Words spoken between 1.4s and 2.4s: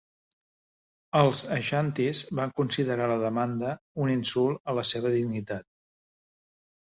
aixantis